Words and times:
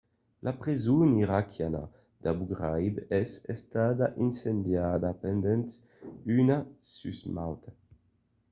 la 0.45 0.53
preson 0.61 1.09
iraquiana 1.23 1.83
d’abu 2.21 2.45
ghraib 2.51 2.95
es 3.19 3.31
estada 3.55 4.05
incendiada 4.25 5.09
pendent 5.23 5.67
una 6.39 6.57
susmauta 6.95 7.69